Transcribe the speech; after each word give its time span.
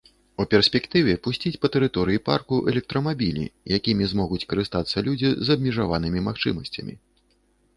У 0.43 0.45
перспектыве 0.51 1.13
пусціць 1.25 1.59
па 1.65 1.69
тэрыторыі 1.75 2.21
парку 2.31 2.55
электрамабілі, 2.73 3.45
якімі 3.77 4.09
змогуць 4.15 4.43
карыстацца 4.55 4.97
людзі 5.11 5.29
з 5.31 5.47
абмежаванымі 5.59 6.25
магчымасцямі. 6.31 6.93